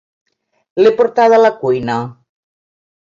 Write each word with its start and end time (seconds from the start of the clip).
L'he 0.83 0.93
portada 1.01 1.39
a 1.41 1.43
la 1.43 1.53
cuina. 1.61 1.99